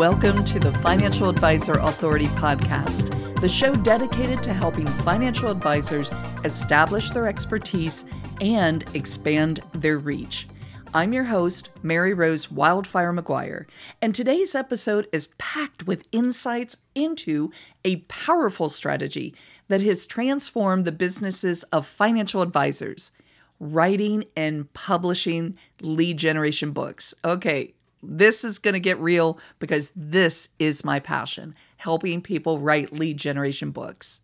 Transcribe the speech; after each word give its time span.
Welcome 0.00 0.46
to 0.46 0.58
the 0.58 0.72
Financial 0.72 1.28
Advisor 1.28 1.74
Authority 1.74 2.28
Podcast, 2.28 3.10
the 3.38 3.48
show 3.50 3.74
dedicated 3.74 4.42
to 4.44 4.54
helping 4.54 4.86
financial 4.86 5.50
advisors 5.50 6.10
establish 6.42 7.10
their 7.10 7.28
expertise 7.28 8.06
and 8.40 8.82
expand 8.94 9.60
their 9.74 9.98
reach. 9.98 10.48
I'm 10.94 11.12
your 11.12 11.24
host, 11.24 11.68
Mary 11.82 12.14
Rose 12.14 12.50
Wildfire 12.50 13.12
McGuire, 13.12 13.66
and 14.00 14.14
today's 14.14 14.54
episode 14.54 15.06
is 15.12 15.34
packed 15.36 15.86
with 15.86 16.08
insights 16.12 16.78
into 16.94 17.52
a 17.84 17.96
powerful 18.08 18.70
strategy 18.70 19.34
that 19.68 19.82
has 19.82 20.06
transformed 20.06 20.86
the 20.86 20.92
businesses 20.92 21.62
of 21.64 21.86
financial 21.86 22.40
advisors 22.40 23.12
writing 23.60 24.24
and 24.34 24.72
publishing 24.72 25.58
lead 25.82 26.16
generation 26.16 26.70
books. 26.70 27.12
Okay, 27.22 27.74
this 28.02 28.44
is 28.44 28.58
going 28.58 28.74
to 28.74 28.80
get 28.80 28.98
real 28.98 29.38
because 29.58 29.92
this 29.94 30.48
is 30.58 30.84
my 30.84 31.00
passion 31.00 31.54
helping 31.78 32.20
people 32.20 32.58
write 32.58 32.92
lead 32.92 33.16
generation 33.16 33.70
books. 33.70 34.20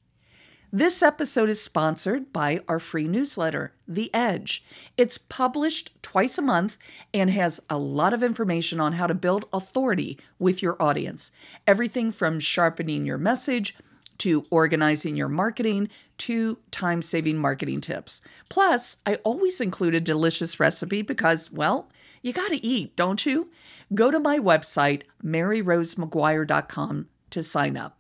This 0.73 1.03
episode 1.03 1.49
is 1.49 1.63
sponsored 1.63 2.33
by 2.33 2.61
our 2.69 2.79
free 2.79 3.07
newsletter, 3.07 3.73
The 3.87 4.13
Edge. 4.13 4.65
It's 4.97 5.17
published 5.17 5.91
twice 6.03 6.39
a 6.39 6.43
month 6.43 6.77
and 7.15 7.31
has 7.31 7.63
a 7.71 7.79
lot 7.79 8.13
of 8.13 8.23
information 8.23 8.81
on 8.81 8.95
how 8.95 9.07
to 9.07 9.15
build 9.15 9.47
authority 9.53 10.19
with 10.39 10.63
your 10.63 10.77
audience. 10.83 11.31
Everything 11.67 12.11
from 12.11 12.41
sharpening 12.41 13.07
your 13.07 13.17
message 13.17 13.77
to 14.19 14.45
organizing 14.51 15.17
your 15.17 15.29
marketing 15.29 15.89
to 16.19 16.59
time 16.71 17.01
saving 17.01 17.39
marketing 17.39 17.81
tips. 17.81 18.21
Plus, 18.49 18.97
I 19.07 19.17
always 19.17 19.61
include 19.61 19.95
a 19.95 20.01
delicious 20.01 20.59
recipe 20.59 21.03
because, 21.03 21.51
well, 21.53 21.89
you 22.27 22.33
got 22.33 22.49
to 22.49 22.67
eat, 22.67 22.97
don't 22.97 23.25
you? 23.25 23.51
Go 23.95 24.11
to 24.11 24.19
my 24.19 24.41
website, 24.41 25.03
maryrosemcguire.com, 25.25 27.07
to 27.31 27.43
sign 27.43 27.77
up. 27.77 27.99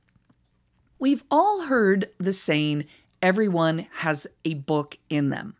We've 0.98 1.22
all 1.30 1.66
heard 1.66 2.10
the 2.18 2.32
saying, 2.32 2.86
everyone 3.22 3.86
has 3.98 4.26
a 4.44 4.54
book 4.54 4.98
in 5.08 5.28
them. 5.28 5.54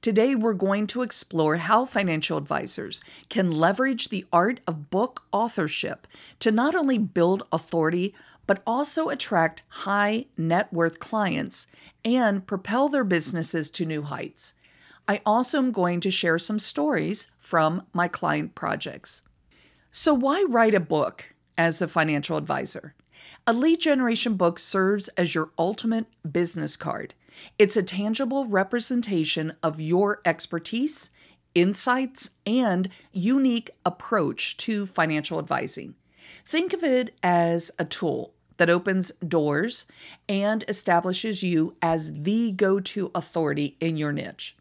Today, 0.00 0.34
we're 0.34 0.54
going 0.54 0.86
to 0.88 1.02
explore 1.02 1.56
how 1.56 1.84
financial 1.84 2.38
advisors 2.38 3.02
can 3.28 3.50
leverage 3.50 4.08
the 4.08 4.24
art 4.32 4.60
of 4.66 4.88
book 4.88 5.24
authorship 5.30 6.06
to 6.38 6.50
not 6.50 6.74
only 6.74 6.96
build 6.96 7.42
authority, 7.52 8.14
but 8.46 8.62
also 8.66 9.10
attract 9.10 9.62
high 9.68 10.24
net 10.38 10.72
worth 10.72 11.00
clients 11.00 11.66
and 12.02 12.46
propel 12.46 12.88
their 12.88 13.04
businesses 13.04 13.70
to 13.72 13.84
new 13.84 14.02
heights. 14.02 14.54
I 15.08 15.20
also 15.24 15.58
am 15.58 15.70
going 15.70 16.00
to 16.00 16.10
share 16.10 16.38
some 16.38 16.58
stories 16.58 17.30
from 17.38 17.86
my 17.92 18.08
client 18.08 18.54
projects. 18.54 19.22
So, 19.92 20.12
why 20.12 20.44
write 20.48 20.74
a 20.74 20.80
book 20.80 21.34
as 21.56 21.80
a 21.80 21.88
financial 21.88 22.36
advisor? 22.36 22.94
A 23.46 23.52
lead 23.52 23.80
generation 23.80 24.34
book 24.34 24.58
serves 24.58 25.08
as 25.08 25.34
your 25.34 25.50
ultimate 25.58 26.06
business 26.30 26.76
card. 26.76 27.14
It's 27.58 27.76
a 27.76 27.82
tangible 27.82 28.46
representation 28.46 29.54
of 29.62 29.80
your 29.80 30.20
expertise, 30.24 31.10
insights, 31.54 32.30
and 32.44 32.88
unique 33.12 33.70
approach 33.84 34.56
to 34.58 34.86
financial 34.86 35.38
advising. 35.38 35.94
Think 36.44 36.72
of 36.72 36.82
it 36.82 37.14
as 37.22 37.70
a 37.78 37.84
tool 37.84 38.34
that 38.56 38.70
opens 38.70 39.12
doors 39.26 39.86
and 40.28 40.64
establishes 40.66 41.42
you 41.42 41.76
as 41.80 42.12
the 42.12 42.50
go 42.52 42.80
to 42.80 43.10
authority 43.14 43.76
in 43.80 43.96
your 43.96 44.12
niche. 44.12 44.56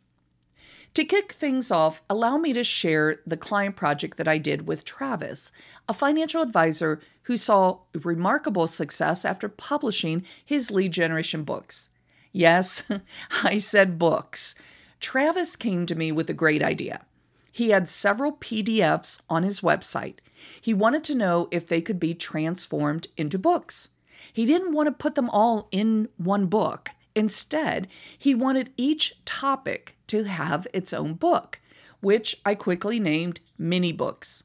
To 0.96 1.04
kick 1.04 1.34
things 1.34 1.72
off, 1.72 2.02
allow 2.10 2.38
me 2.38 2.54
to 2.54 2.64
share 2.64 3.20
the 3.28 3.36
client 3.36 3.76
project 3.76 4.16
that 4.16 4.30
I 4.30 4.38
did 4.38 4.66
with 4.66 4.86
Travis, 4.86 5.52
a 5.90 5.94
financial 5.94 6.42
advisor 6.42 7.02
who 7.24 7.36
saw 7.36 7.80
remarkable 7.94 8.66
success 8.66 9.26
after 9.26 9.50
publishing 9.50 10.24
his 10.46 10.72
lead 10.72 10.94
generation 10.94 11.44
books. 11.44 11.90
Yes, 12.32 12.90
I 13.44 13.58
said 13.58 14.00
books. 14.00 14.56
Travis 15.02 15.58
came 15.58 15.86
to 15.86 15.96
me 15.96 16.14
with 16.14 16.30
a 16.30 16.34
great 16.34 16.64
idea. 16.64 17.06
He 17.52 17.72
had 17.72 17.90
several 17.90 18.32
PDFs 18.32 19.20
on 19.30 19.44
his 19.44 19.60
website. 19.60 20.20
He 20.62 20.74
wanted 20.74 21.04
to 21.06 21.16
know 21.16 21.50
if 21.52 21.68
they 21.68 21.82
could 21.82 22.00
be 22.00 22.14
transformed 22.14 23.10
into 23.18 23.38
books. 23.38 23.90
He 24.32 24.46
didn't 24.46 24.72
want 24.72 24.88
to 24.88 24.94
put 24.94 25.16
them 25.16 25.30
all 25.30 25.68
in 25.74 26.08
one 26.16 26.46
book. 26.46 26.92
Instead, 27.16 27.90
he 28.18 28.34
wanted 28.34 28.72
each 28.78 29.16
topic 29.26 29.95
to 30.08 30.24
have 30.24 30.68
its 30.74 30.94
own 30.94 31.14
book, 31.14 31.60
which 32.00 32.38
I 32.46 32.56
quickly 32.56 33.00
named 33.00 33.40
mini 33.58 33.92
books. 33.92 34.44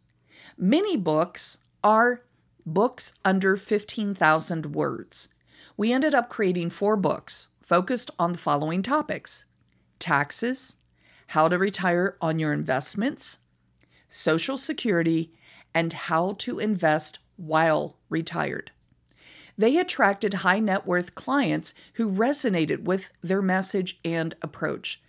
Mini 0.56 0.96
books 0.96 1.58
are 1.82 2.22
books 2.66 3.12
under 3.24 3.56
15,000 3.56 4.66
words. 4.66 5.28
We 5.76 5.92
ended 5.92 6.14
up 6.14 6.28
creating 6.28 6.70
four 6.70 6.96
books 6.96 7.48
focused 7.62 8.10
on 8.18 8.32
the 8.32 8.38
following 8.38 8.82
topics 8.82 9.44
taxes, 9.98 10.76
how 11.28 11.48
to 11.48 11.58
retire 11.58 12.16
on 12.20 12.38
your 12.38 12.52
investments, 12.52 13.38
Social 14.08 14.56
Security, 14.56 15.32
and 15.74 15.92
how 15.92 16.34
to 16.38 16.58
invest 16.58 17.18
while 17.36 17.96
retired. 18.08 18.72
They 19.56 19.76
attracted 19.76 20.34
high 20.34 20.60
net 20.60 20.86
worth 20.86 21.14
clients 21.14 21.74
who 21.94 22.10
resonated 22.10 22.84
with 22.84 23.10
their 23.22 23.42
message 23.42 24.00
and 24.04 24.34
approach. 24.42 25.00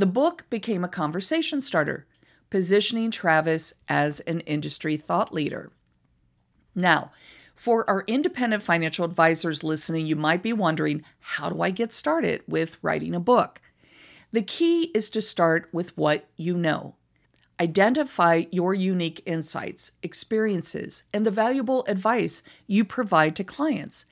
The 0.00 0.06
book 0.06 0.46
became 0.48 0.82
a 0.82 0.88
conversation 0.88 1.60
starter, 1.60 2.06
positioning 2.48 3.10
Travis 3.10 3.74
as 3.86 4.20
an 4.20 4.40
industry 4.40 4.96
thought 4.96 5.34
leader. 5.34 5.72
Now, 6.74 7.12
for 7.54 7.84
our 7.86 8.04
independent 8.06 8.62
financial 8.62 9.04
advisors 9.04 9.62
listening, 9.62 10.06
you 10.06 10.16
might 10.16 10.42
be 10.42 10.54
wondering 10.54 11.04
how 11.20 11.50
do 11.50 11.60
I 11.60 11.68
get 11.68 11.92
started 11.92 12.42
with 12.48 12.78
writing 12.80 13.14
a 13.14 13.20
book? 13.20 13.60
The 14.30 14.40
key 14.40 14.84
is 14.94 15.10
to 15.10 15.20
start 15.20 15.68
with 15.70 15.94
what 15.98 16.24
you 16.34 16.56
know. 16.56 16.94
Identify 17.60 18.44
your 18.50 18.72
unique 18.72 19.22
insights, 19.26 19.92
experiences, 20.02 21.02
and 21.12 21.26
the 21.26 21.30
valuable 21.30 21.84
advice 21.86 22.42
you 22.66 22.86
provide 22.86 23.36
to 23.36 23.44
clients. 23.44 24.06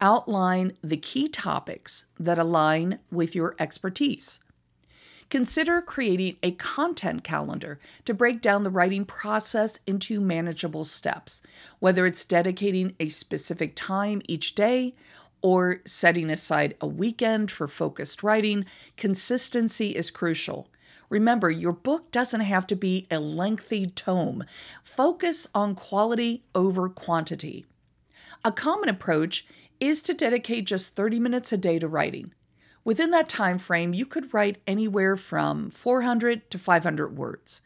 Outline 0.00 0.72
the 0.82 0.96
key 0.96 1.28
topics 1.28 2.06
that 2.18 2.40
align 2.40 2.98
with 3.12 3.36
your 3.36 3.54
expertise. 3.60 4.40
Consider 5.30 5.82
creating 5.82 6.36
a 6.42 6.52
content 6.52 7.22
calendar 7.22 7.78
to 8.06 8.14
break 8.14 8.40
down 8.40 8.62
the 8.62 8.70
writing 8.70 9.04
process 9.04 9.78
into 9.86 10.20
manageable 10.20 10.86
steps, 10.86 11.42
whether 11.80 12.06
it's 12.06 12.24
dedicating 12.24 12.94
a 12.98 13.10
specific 13.10 13.74
time 13.76 14.22
each 14.26 14.54
day 14.54 14.94
or 15.42 15.82
setting 15.84 16.30
aside 16.30 16.74
a 16.80 16.86
weekend 16.86 17.50
for 17.50 17.68
focused 17.68 18.22
writing. 18.22 18.64
Consistency 18.96 19.94
is 19.94 20.10
crucial. 20.10 20.68
Remember, 21.10 21.50
your 21.50 21.72
book 21.72 22.10
doesn't 22.10 22.40
have 22.40 22.66
to 22.66 22.76
be 22.76 23.06
a 23.10 23.20
lengthy 23.20 23.86
tome. 23.86 24.44
Focus 24.82 25.46
on 25.54 25.74
quality 25.74 26.42
over 26.54 26.88
quantity. 26.88 27.66
A 28.44 28.52
common 28.52 28.88
approach 28.88 29.46
is 29.80 30.02
to 30.02 30.14
dedicate 30.14 30.66
just 30.66 30.96
30 30.96 31.20
minutes 31.20 31.52
a 31.52 31.58
day 31.58 31.78
to 31.78 31.88
writing. 31.88 32.32
Within 32.88 33.10
that 33.10 33.28
time 33.28 33.58
frame, 33.58 33.92
you 33.92 34.06
could 34.06 34.32
write 34.32 34.62
anywhere 34.66 35.14
from 35.14 35.68
400 35.68 36.50
to 36.50 36.58
500 36.58 37.18
words. 37.18 37.60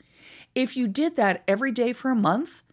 If 0.53 0.77
you 0.77 0.88
did 0.88 1.15
that 1.15 1.44
every 1.47 1.71
day 1.71 1.93
for 1.93 2.10
a 2.10 2.16
month, 2.16 2.65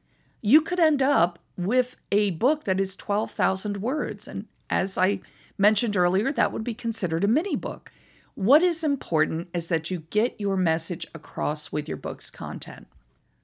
you 0.42 0.60
could 0.62 0.80
end 0.80 1.04
up 1.04 1.38
with 1.56 1.98
a 2.12 2.32
book 2.32 2.64
that 2.64 2.80
is 2.80 2.96
12,000 2.96 3.78
words. 3.78 4.28
And 4.28 4.48
as 4.68 4.98
I 4.98 5.20
mentioned 5.60 5.96
earlier, 5.96 6.32
that 6.32 6.52
would 6.52 6.64
be 6.64 6.74
considered 6.74 7.24
a 7.24 7.28
mini 7.28 7.56
book. 7.56 7.92
What 8.34 8.64
is 8.64 8.84
important 8.84 9.50
is 9.54 9.68
that 9.68 9.92
you 9.92 10.00
get 10.10 10.42
your 10.42 10.58
message 10.58 11.06
across 11.14 11.72
with 11.72 11.88
your 11.88 11.98
book's 11.98 12.32
content. 12.32 12.88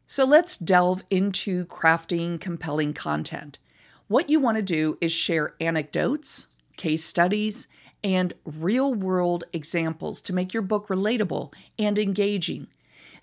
So 0.08 0.26
let's 0.26 0.58
delve 0.58 1.04
into 1.12 1.68
crafting 1.68 2.42
compelling 2.42 2.96
content. 2.96 3.60
What 4.08 4.32
you 4.32 4.40
want 4.40 4.58
to 4.58 4.64
do 4.64 4.98
is 5.00 5.12
share 5.12 5.54
anecdotes, 5.60 6.48
case 6.76 7.04
studies, 7.04 7.68
and 8.06 8.36
real 8.46 8.94
world 8.94 9.46
examples 9.52 10.22
to 10.22 10.32
make 10.32 10.54
your 10.54 10.62
book 10.62 10.90
relatable 10.90 11.52
and 11.80 11.98
engaging. 11.98 12.68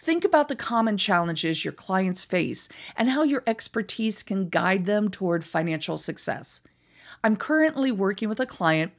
Think 0.00 0.24
about 0.24 0.48
the 0.48 0.56
common 0.56 0.96
challenges 0.96 1.64
your 1.64 1.72
clients 1.72 2.24
face 2.24 2.68
and 2.96 3.08
how 3.08 3.22
your 3.22 3.44
expertise 3.46 4.24
can 4.24 4.48
guide 4.48 4.84
them 4.84 5.08
toward 5.08 5.44
financial 5.44 5.96
success. 5.96 6.62
I'm 7.22 7.36
currently 7.36 7.92
working 7.92 8.28
with 8.28 8.40
a 8.40 8.46
client 8.46 8.90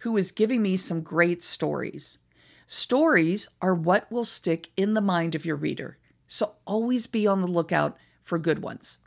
who 0.00 0.14
is 0.18 0.30
giving 0.30 0.60
me 0.60 0.76
some 0.76 1.00
great 1.00 1.42
stories. 1.42 2.18
Stories 2.66 3.48
are 3.62 3.74
what 3.74 4.12
will 4.12 4.26
stick 4.26 4.68
in 4.76 4.92
the 4.92 5.00
mind 5.00 5.34
of 5.34 5.46
your 5.46 5.56
reader, 5.56 5.96
so 6.26 6.56
always 6.66 7.06
be 7.06 7.26
on 7.26 7.40
the 7.40 7.46
lookout 7.46 7.96
for 8.20 8.38
good 8.38 8.58
ones. 8.58 8.98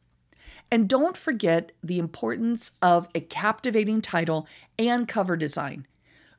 And 0.71 0.89
don't 0.89 1.15
forget 1.15 1.73
the 1.83 1.99
importance 1.99 2.71
of 2.81 3.07
a 3.13 3.19
captivating 3.19 4.01
title 4.01 4.47
and 4.79 5.07
cover 5.07 5.37
design. 5.37 5.85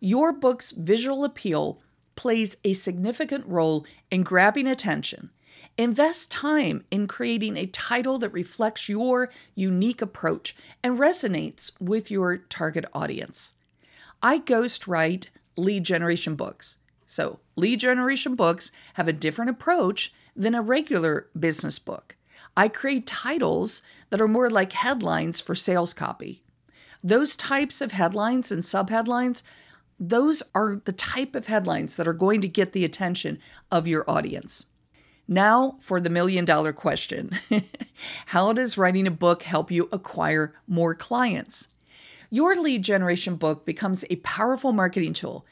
Your 0.04 0.34
book's 0.34 0.72
visual 0.72 1.24
appeal 1.24 1.80
plays 2.14 2.58
a 2.62 2.74
significant 2.74 3.46
role 3.46 3.86
in 4.10 4.22
grabbing 4.22 4.66
attention. 4.66 5.30
Invest 5.78 6.30
time 6.30 6.84
in 6.90 7.06
creating 7.06 7.56
a 7.56 7.64
title 7.64 8.18
that 8.18 8.28
reflects 8.28 8.86
your 8.86 9.30
unique 9.54 10.02
approach 10.02 10.54
and 10.82 10.98
resonates 10.98 11.70
with 11.80 12.10
your 12.10 12.36
target 12.36 12.84
audience. 12.92 13.54
I 14.22 14.40
ghostwrite 14.40 15.28
lead 15.56 15.84
generation 15.84 16.34
books. 16.34 16.76
So, 17.06 17.40
lead 17.56 17.80
generation 17.80 18.34
books 18.34 18.72
have 18.94 19.08
a 19.08 19.12
different 19.14 19.52
approach 19.52 20.12
than 20.36 20.54
a 20.54 20.60
regular 20.60 21.28
business 21.38 21.78
book. 21.78 22.18
I 22.54 22.68
create 22.68 23.06
titles 23.06 23.80
that 24.10 24.20
are 24.20 24.28
more 24.28 24.50
like 24.50 24.72
headlines 24.72 25.40
for 25.40 25.54
sales 25.54 25.94
copy. 25.94 26.42
Those 27.02 27.36
types 27.36 27.80
of 27.80 27.92
headlines 27.92 28.52
and 28.52 28.62
subheadlines, 28.62 29.42
those 29.98 30.42
are 30.54 30.80
the 30.84 30.92
type 30.92 31.34
of 31.34 31.46
headlines 31.46 31.96
that 31.96 32.08
are 32.08 32.12
going 32.12 32.40
to 32.40 32.48
get 32.48 32.72
the 32.72 32.84
attention 32.84 33.38
of 33.70 33.86
your 33.86 34.08
audience. 34.08 34.66
Now 35.26 35.76
for 35.80 36.00
the 36.00 36.10
million 36.10 36.44
dollar 36.44 36.72
question 36.72 37.30
How 38.26 38.52
does 38.52 38.76
writing 38.76 39.06
a 39.06 39.12
book 39.12 39.44
help 39.44 39.70
you 39.70 39.88
acquire 39.92 40.54
more 40.66 40.94
clients? 40.94 41.68
Your 42.30 42.54
lead 42.56 42.82
generation 42.82 43.36
book 43.36 43.64
becomes 43.64 44.04
a 44.10 44.16
powerful 44.16 44.72
marketing 44.72 45.12
tool. 45.12 45.46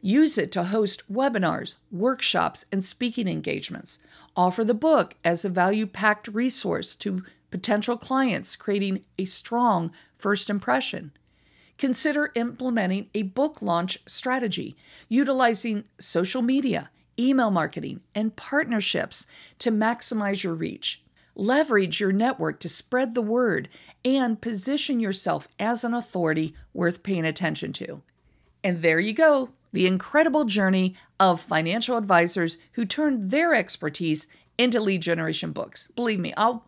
Use 0.00 0.36
it 0.38 0.50
to 0.52 0.64
host 0.64 1.04
webinars, 1.12 1.78
workshops, 1.92 2.64
and 2.72 2.84
speaking 2.84 3.28
engagements. 3.28 3.98
Offer 4.34 4.64
the 4.64 4.74
book 4.74 5.14
as 5.22 5.44
a 5.44 5.50
value 5.50 5.86
packed 5.86 6.26
resource 6.28 6.96
to 6.96 7.22
potential 7.50 7.96
clients, 7.96 8.56
creating 8.56 9.04
a 9.18 9.26
strong 9.26 9.92
first 10.16 10.50
impression. 10.50 11.12
Consider 11.82 12.30
implementing 12.36 13.08
a 13.12 13.22
book 13.22 13.60
launch 13.60 13.98
strategy, 14.06 14.76
utilizing 15.08 15.82
social 15.98 16.40
media, 16.40 16.90
email 17.18 17.50
marketing, 17.50 18.02
and 18.14 18.36
partnerships 18.36 19.26
to 19.58 19.72
maximize 19.72 20.44
your 20.44 20.54
reach. 20.54 21.02
Leverage 21.34 21.98
your 21.98 22.12
network 22.12 22.60
to 22.60 22.68
spread 22.68 23.16
the 23.16 23.20
word 23.20 23.68
and 24.04 24.40
position 24.40 25.00
yourself 25.00 25.48
as 25.58 25.82
an 25.82 25.92
authority 25.92 26.54
worth 26.72 27.02
paying 27.02 27.24
attention 27.24 27.72
to. 27.72 28.00
And 28.62 28.78
there 28.78 29.00
you 29.00 29.12
go 29.12 29.50
the 29.72 29.88
incredible 29.88 30.44
journey 30.44 30.94
of 31.18 31.40
financial 31.40 31.96
advisors 31.96 32.58
who 32.74 32.84
turned 32.84 33.32
their 33.32 33.56
expertise 33.56 34.28
into 34.56 34.80
lead 34.80 35.02
generation 35.02 35.50
books. 35.50 35.88
Believe 35.96 36.20
me, 36.20 36.32
I'll 36.36 36.64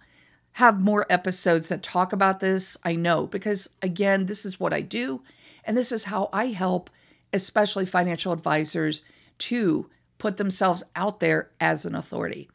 have 0.54 0.80
more 0.80 1.04
episodes 1.10 1.68
that 1.68 1.82
talk 1.82 2.12
about 2.12 2.40
this. 2.40 2.76
I 2.84 2.94
know, 2.94 3.26
because 3.26 3.68
again, 3.82 4.26
this 4.26 4.44
is 4.44 4.60
what 4.60 4.72
I 4.72 4.80
do, 4.80 5.22
and 5.64 5.76
this 5.76 5.90
is 5.90 6.04
how 6.04 6.28
I 6.32 6.46
help, 6.46 6.90
especially 7.32 7.86
financial 7.86 8.32
advisors, 8.32 9.02
to 9.38 9.90
put 10.18 10.36
themselves 10.36 10.84
out 10.94 11.18
there 11.18 11.50
as 11.60 11.84
an 11.84 11.96
authority. 11.96 12.48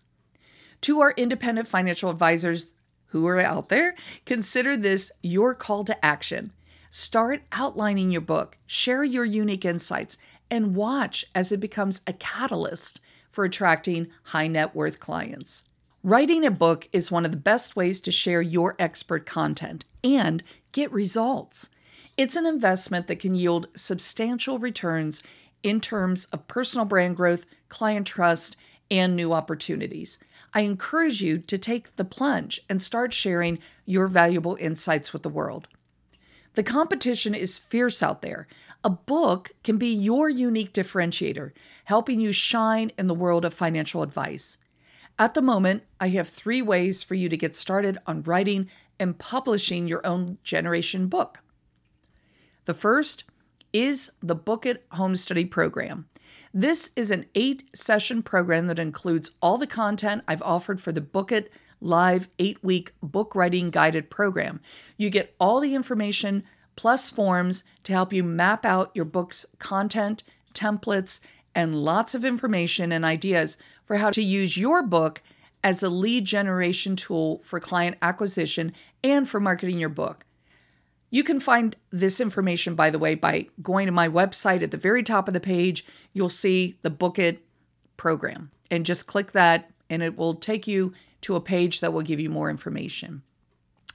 To 0.81 1.01
our 1.01 1.13
independent 1.18 1.68
financial 1.68 2.10
advisors 2.10 2.74
who 3.07 3.28
are 3.28 3.40
out 3.40 3.68
there, 3.68 3.96
consider 4.25 4.78
this 4.78 5.12
your 5.22 5.54
call 5.54 5.84
to 5.84 6.06
action. 6.06 6.54
Start 6.90 7.42
outlining 7.52 8.12
your 8.12 8.22
book, 8.22 8.57
share 8.66 9.04
your 9.04 9.25
unique 9.25 9.66
insights, 9.66 10.18
and 10.50 10.74
watch 10.74 11.25
as 11.36 11.52
it 11.52 11.60
becomes 11.60 12.02
a 12.07 12.13
catalyst 12.13 13.02
for 13.30 13.44
attracting 13.44 14.07
high 14.25 14.48
net 14.48 14.74
worth 14.74 15.02
clients. 15.02 15.66
Writing 16.01 16.46
a 16.46 16.51
book 16.51 16.88
is 16.94 17.12
one 17.12 17.25
of 17.25 17.31
the 17.31 17.38
best 17.38 17.75
ways 17.75 18.00
to 18.00 18.10
share 18.10 18.42
your 18.42 18.74
expert 18.80 19.25
content 19.25 19.84
and 20.01 20.42
get 20.72 20.90
results. 20.94 21.69
It's 22.16 22.38
an 22.38 22.46
investment 22.46 23.07
that 23.07 23.19
can 23.19 23.36
yield 23.36 23.68
substantial 23.75 24.60
returns 24.60 25.22
in 25.62 25.81
terms 25.81 26.24
of 26.31 26.48
personal 26.48 26.86
brand 26.86 27.18
growth, 27.18 27.46
client 27.68 28.07
trust, 28.07 28.56
and 28.90 29.13
new 29.13 29.34
opportunities. 29.34 30.19
I 30.54 30.62
encourage 30.62 31.22
you 31.22 31.38
to 31.40 31.57
take 31.57 31.94
the 31.98 32.06
plunge 32.06 32.62
and 32.69 32.81
start 32.81 33.12
sharing 33.12 33.60
your 33.86 34.07
valuable 34.07 34.56
insights 34.57 35.12
with 35.12 35.24
the 35.24 35.30
world. 35.30 35.68
The 36.54 36.63
competition 36.63 37.36
is 37.36 37.60
fierce 37.60 38.02
out 38.02 38.22
there. 38.22 38.48
A 38.86 38.90
book 38.90 39.52
can 39.66 39.75
be 39.78 39.94
your 39.94 40.30
unique 40.30 40.72
differentiator, 40.72 41.52
helping 41.84 42.22
you 42.22 42.31
shine 42.31 42.94
in 42.98 43.07
the 43.07 43.13
world 43.13 43.44
of 43.44 43.54
financial 43.54 44.02
advice. 44.02 44.57
At 45.19 45.33
the 45.33 45.42
moment, 45.42 45.83
I 46.00 46.07
have 46.10 46.30
three 46.30 46.62
ways 46.62 47.04
for 47.04 47.13
you 47.13 47.27
to 47.27 47.36
get 47.36 47.54
started 47.54 47.98
on 48.07 48.24
writing 48.24 48.69
and 48.98 49.19
publishing 49.19 49.86
your 49.86 50.06
own 50.07 50.38
generation 50.45 51.07
book. 51.07 51.42
The 52.63 52.74
first 52.74 53.25
is 53.74 54.12
the 54.21 54.36
Book 54.36 54.66
It 54.66 54.86
Home 54.92 55.18
Study 55.18 55.44
Program. 55.44 56.07
This 56.54 56.92
is 56.95 57.12
an 57.12 57.25
eight 57.36 57.63
session 57.75 58.24
program 58.24 58.68
that 58.68 58.80
includes 58.80 59.31
all 59.42 59.57
the 59.57 59.68
content 59.68 60.24
I've 60.25 60.42
offered 60.42 60.80
for 60.80 60.94
the 60.94 61.01
Book 61.01 61.33
It 61.33 61.51
live 61.81 62.30
eight 62.39 62.63
week 62.63 62.94
book 63.04 63.36
writing 63.36 63.71
guided 63.71 64.10
program. 64.10 64.62
You 64.98 65.10
get 65.10 65.36
all 65.39 65.60
the 65.60 65.75
information 65.75 66.44
plus 66.77 67.10
forms 67.10 67.66
to 67.83 67.92
help 67.92 68.13
you 68.13 68.24
map 68.24 68.66
out 68.66 68.92
your 68.94 69.06
book's 69.06 69.45
content, 69.60 70.24
templates, 70.54 71.19
and 71.54 71.75
lots 71.75 72.16
of 72.16 72.24
information 72.24 72.92
and 72.92 73.04
ideas 73.04 73.57
for 73.90 73.96
how 73.96 74.12
to 74.12 74.22
use 74.22 74.56
your 74.56 74.84
book 74.84 75.20
as 75.64 75.82
a 75.82 75.90
lead 75.90 76.24
generation 76.24 76.96
tool 76.96 77.40
for 77.40 77.60
client 77.60 77.98
acquisition 78.04 78.72
and 79.04 79.28
for 79.28 79.40
marketing 79.40 79.80
your 79.80 79.90
book. 79.90 80.28
You 81.10 81.24
can 81.24 81.40
find 81.40 81.76
this 81.90 82.22
information, 82.22 82.76
by 82.76 82.92
the 82.92 83.00
way, 83.00 83.16
by 83.16 83.48
going 83.64 83.88
to 83.88 83.92
my 83.92 84.08
website 84.08 84.62
at 84.62 84.70
the 84.70 84.78
very 84.78 85.02
top 85.02 85.28
of 85.28 85.34
the 85.34 85.40
page. 85.40 85.88
You'll 86.14 86.30
see 86.30 86.78
the 86.84 86.92
Book 86.92 87.18
It 87.18 87.42
program, 87.98 88.52
and 88.70 88.86
just 88.86 89.08
click 89.08 89.32
that, 89.32 89.72
and 89.90 90.04
it 90.04 90.16
will 90.16 90.36
take 90.36 90.68
you 90.68 90.94
to 91.22 91.36
a 91.36 91.42
page 91.42 91.80
that 91.80 91.92
will 91.92 92.04
give 92.04 92.20
you 92.20 92.30
more 92.30 92.52
information. 92.52 93.24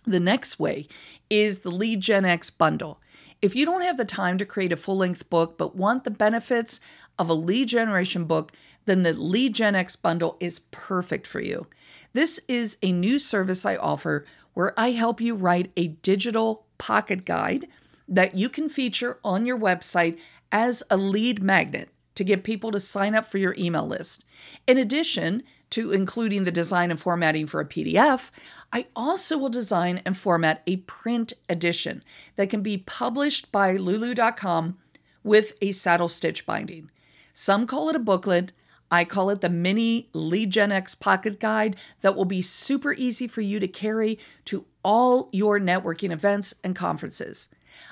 The 0.04 0.18
next 0.18 0.58
way 0.58 0.88
is 1.30 1.60
the 1.60 1.70
Lead 1.70 2.00
Gen 2.00 2.24
X 2.24 2.50
bundle. 2.50 3.00
If 3.44 3.54
you 3.54 3.66
don't 3.66 3.82
have 3.82 3.98
the 3.98 4.06
time 4.06 4.38
to 4.38 4.46
create 4.46 4.72
a 4.72 4.76
full 4.76 4.96
length 4.96 5.28
book 5.28 5.58
but 5.58 5.76
want 5.76 6.04
the 6.04 6.10
benefits 6.10 6.80
of 7.18 7.28
a 7.28 7.34
lead 7.34 7.68
generation 7.68 8.24
book, 8.24 8.52
then 8.86 9.02
the 9.02 9.12
Lead 9.12 9.54
Gen 9.54 9.74
X 9.74 9.96
bundle 9.96 10.38
is 10.40 10.60
perfect 10.70 11.26
for 11.26 11.42
you. 11.42 11.66
This 12.14 12.40
is 12.48 12.78
a 12.82 12.90
new 12.90 13.18
service 13.18 13.66
I 13.66 13.76
offer 13.76 14.24
where 14.54 14.72
I 14.80 14.92
help 14.92 15.20
you 15.20 15.34
write 15.34 15.70
a 15.76 15.88
digital 15.88 16.64
pocket 16.78 17.26
guide 17.26 17.68
that 18.08 18.34
you 18.34 18.48
can 18.48 18.70
feature 18.70 19.18
on 19.22 19.44
your 19.44 19.58
website 19.58 20.18
as 20.50 20.82
a 20.88 20.96
lead 20.96 21.42
magnet 21.42 21.90
to 22.14 22.24
get 22.24 22.44
people 22.44 22.70
to 22.70 22.80
sign 22.80 23.14
up 23.14 23.26
for 23.26 23.36
your 23.36 23.54
email 23.58 23.86
list. 23.86 24.24
In 24.66 24.78
addition 24.78 25.42
to 25.74 25.90
including 25.90 26.44
the 26.44 26.52
design 26.52 26.92
and 26.92 27.00
formatting 27.00 27.48
for 27.48 27.60
a 27.60 27.64
PDF, 27.64 28.30
I 28.72 28.86
also 28.94 29.36
will 29.36 29.48
design 29.48 30.00
and 30.06 30.16
format 30.16 30.62
a 30.68 30.76
print 30.76 31.32
edition 31.48 32.04
that 32.36 32.48
can 32.48 32.62
be 32.62 32.78
published 32.78 33.50
by 33.50 33.72
lulu.com 33.72 34.78
with 35.24 35.54
a 35.60 35.72
saddle 35.72 36.08
stitch 36.08 36.46
binding. 36.46 36.92
Some 37.32 37.66
call 37.66 37.88
it 37.88 37.96
a 37.96 37.98
booklet. 37.98 38.52
I 38.88 39.04
call 39.04 39.30
it 39.30 39.40
the 39.40 39.48
mini 39.48 40.06
Lead 40.12 40.50
Gen 40.50 40.70
X 40.70 40.94
pocket 40.94 41.40
guide 41.40 41.74
that 42.02 42.14
will 42.14 42.24
be 42.24 42.40
super 42.40 42.92
easy 42.92 43.26
for 43.26 43.40
you 43.40 43.58
to 43.58 43.66
carry 43.66 44.20
to 44.44 44.66
all 44.84 45.28
your 45.32 45.58
networking 45.58 46.12
events 46.12 46.54
and 46.62 46.76
conferences. 46.76 47.48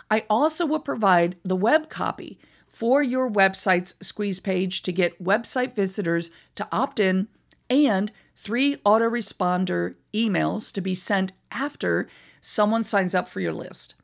I 0.08 0.24
also 0.30 0.66
will 0.66 0.78
provide 0.78 1.34
the 1.42 1.56
web 1.56 1.88
copy 1.88 2.38
for 2.68 3.02
your 3.02 3.28
website's 3.28 3.96
squeeze 4.00 4.38
page 4.38 4.82
to 4.82 4.92
get 4.92 5.22
website 5.22 5.74
visitors 5.74 6.30
to 6.54 6.68
opt 6.70 7.00
in 7.00 7.26
and 7.72 8.12
three 8.36 8.76
autoresponder 8.76 9.94
emails 10.14 10.72
to 10.72 10.80
be 10.80 10.94
sent 10.94 11.32
after 11.50 12.08
someone 12.40 12.84
signs 12.84 13.14
up 13.14 13.28
for 13.28 13.40
your 13.40 13.52
list. 13.52 13.94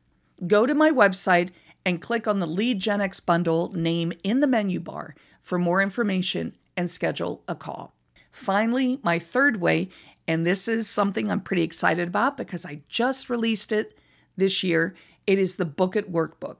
Go 0.47 0.67
to 0.67 0.75
my 0.75 0.91
website 0.91 1.51
and 1.85 2.03
click 2.03 2.27
on 2.27 2.39
the 2.39 2.47
Lead 2.47 2.81
Gen 2.81 3.01
X 3.01 3.21
bundle 3.21 3.73
name 3.73 4.13
in 4.23 4.41
the 4.41 4.47
menu 4.47 4.81
bar 4.81 5.15
for 5.41 5.59
more 5.59 5.81
information 5.81 6.55
and 6.77 6.91
schedule 6.91 7.43
a 7.49 7.55
call. 7.55 7.95
Finally, 8.31 9.01
my 9.03 9.19
third 9.19 9.61
way, 9.61 9.89
and 10.27 10.47
this 10.47 10.69
is 10.69 10.89
something 10.89 11.31
I'm 11.31 11.41
pretty 11.41 11.63
excited 11.63 12.09
about 12.09 12.37
because 12.37 12.65
I 12.65 12.83
just 12.89 13.31
released 13.31 13.73
it 13.73 13.99
this 14.37 14.63
year, 14.63 14.95
it 15.27 15.39
is 15.39 15.57
the 15.57 15.65
Book 15.65 15.97
It 15.97 16.13
Workbook. 16.13 16.59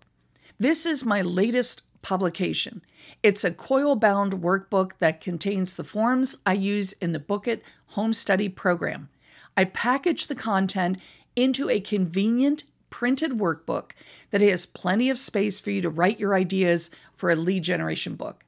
This 0.59 0.85
is 0.85 1.05
my 1.05 1.23
latest 1.23 1.83
publication. 2.03 2.83
It's 3.23 3.45
a 3.45 3.53
coil 3.53 3.97
bound 3.97 4.35
workbook 4.35 4.93
that 4.99 5.21
contains 5.21 5.75
the 5.75 5.85
forms 5.85 6.37
I 6.47 6.55
use 6.55 6.93
in 6.95 7.13
the 7.13 7.19
Book 7.19 7.49
It 7.49 7.63
Home 7.89 8.13
Study 8.13 8.49
program. 8.49 9.09
I 9.57 9.65
package 9.65 10.27
the 10.27 10.35
content 10.35 10.99
into 11.35 11.69
a 11.69 11.81
convenient 11.81 12.65
printed 12.91 13.33
workbook 13.33 13.93
that 14.31 14.41
has 14.41 14.67
plenty 14.67 15.11
of 15.11 15.19
space 15.19 15.61
for 15.61 15.71
you 15.71 15.81
to 15.83 15.91
write 15.91 16.19
your 16.19 16.35
ideas 16.35 16.91
for 17.13 17.31
a 17.31 17.37
lead 17.37 17.65
generation 17.65 18.15
book. 18.15 18.45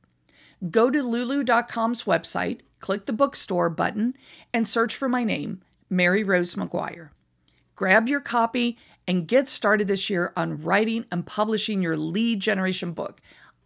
Go 0.71 0.90
to 0.90 1.02
lulu.com's 1.02 2.04
website, 2.04 2.61
click 2.80 3.07
the 3.07 3.12
bookstore 3.12 3.71
button, 3.71 4.14
and 4.52 4.69
search 4.69 4.95
for 4.95 5.09
my 5.09 5.25
name, 5.25 5.62
Mary 5.88 6.23
Rose 6.23 6.54
McGuire. 6.54 7.11
Grab 7.75 8.09
your 8.09 8.21
copy 8.21 8.76
and 9.07 9.26
get 9.26 9.49
started 9.49 9.88
this 9.88 10.11
year 10.11 10.33
on 10.37 10.62
writing 10.62 11.07
and 11.11 11.26
publishing 11.26 11.83
your 11.83 11.97
lead 11.97 12.40
generation 12.40 12.92
book 12.92 13.21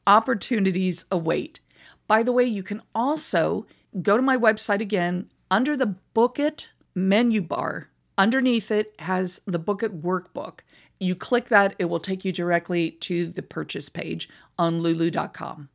opportunities 0.07 1.05
await. 1.11 1.61
By 2.07 2.23
the 2.23 2.33
way, 2.33 2.45
you 2.45 2.63
can 2.63 2.83
also 2.95 3.67
go 4.03 4.17
to 4.17 4.23
my 4.23 4.37
website 4.37 4.81
again, 4.81 5.31
under 5.51 5.77
the 5.77 5.87
Book 5.87 6.39
It 6.39 6.71
menu 6.95 7.41
bar, 7.43 7.89
underneath 8.17 8.71
it 8.71 8.95
has 9.01 9.41
the 9.47 9.59
Book 9.59 9.83
It 9.83 10.03
workbook. 10.03 10.61
You 11.01 11.15
click 11.15 11.49
that, 11.49 11.75
it 11.79 11.87
will 11.87 12.01
take 12.01 12.25
you 12.25 12.33
directly 12.33 12.93
to 12.93 13.27
the 13.27 13.43
purchase 13.43 13.89
page 13.89 14.29
on 14.59 14.81
lulu.com. 14.81 15.69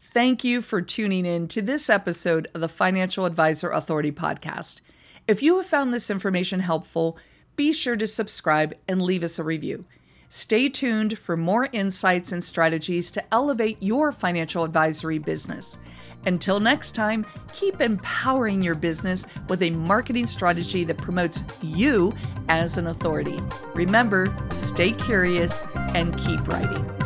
Thank 0.00 0.44
you 0.44 0.62
for 0.62 0.80
tuning 0.80 1.26
in 1.26 1.48
to 1.48 1.60
this 1.60 1.90
episode 1.90 2.48
of 2.54 2.60
the 2.60 2.68
Financial 2.68 3.24
Advisor 3.24 3.70
Authority 3.70 4.12
podcast. 4.12 4.80
If 5.26 5.42
you 5.42 5.56
have 5.56 5.66
found 5.66 5.92
this 5.92 6.08
information 6.08 6.60
helpful, 6.60 7.18
be 7.56 7.72
sure 7.72 7.96
to 7.96 8.06
subscribe 8.06 8.74
and 8.86 9.02
leave 9.02 9.24
us 9.24 9.38
a 9.38 9.44
review. 9.44 9.86
Stay 10.34 10.68
tuned 10.68 11.16
for 11.16 11.36
more 11.36 11.68
insights 11.70 12.32
and 12.32 12.42
strategies 12.42 13.12
to 13.12 13.22
elevate 13.32 13.80
your 13.80 14.10
financial 14.10 14.64
advisory 14.64 15.16
business. 15.16 15.78
Until 16.26 16.58
next 16.58 16.92
time, 16.92 17.24
keep 17.52 17.80
empowering 17.80 18.60
your 18.60 18.74
business 18.74 19.28
with 19.48 19.62
a 19.62 19.70
marketing 19.70 20.26
strategy 20.26 20.82
that 20.82 20.98
promotes 20.98 21.44
you 21.62 22.12
as 22.48 22.76
an 22.78 22.88
authority. 22.88 23.40
Remember, 23.74 24.36
stay 24.56 24.90
curious 24.90 25.62
and 25.94 26.18
keep 26.18 26.48
writing. 26.48 27.03